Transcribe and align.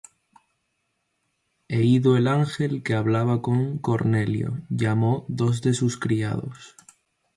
E 1.67 1.83
ido 1.83 2.17
el 2.17 2.27
ángel 2.27 2.81
que 2.81 2.95
hablaba 2.95 3.43
con 3.43 3.77
Cornelio, 3.77 4.57
llamó 4.69 5.25
dos 5.27 5.61
de 5.61 5.75
sus 5.75 5.95
criados, 5.99 6.75